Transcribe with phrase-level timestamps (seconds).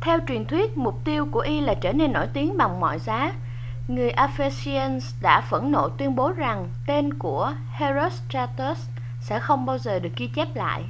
[0.00, 3.32] theo truyền thuyết mục tiêu của y là trở nên nổi tiếng bằng mọi giá
[3.88, 8.78] người ephesians đã phẫn nộ tuyên bố rằng tên của herostratus
[9.20, 10.84] sẽ không bao giờ được ghi chép lại